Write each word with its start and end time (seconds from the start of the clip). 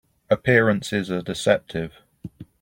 Appearances 0.31 1.11
are 1.11 1.21
deceptive. 1.21 2.01